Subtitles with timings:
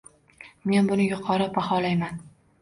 [0.71, 2.19] Men buni yuqori baholayman.